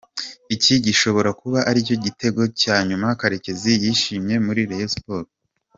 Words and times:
iki 0.55 0.73
gishobora 0.85 1.29
kuba 1.41 1.59
aricyo 1.69 1.95
gitego 2.05 2.41
cya 2.61 2.75
nyuma 2.87 3.07
Karekezi 3.19 3.71
yishimiye 3.83 4.37
muri 4.45 4.61
Rayon 4.69 4.93
Sports. 4.95 5.33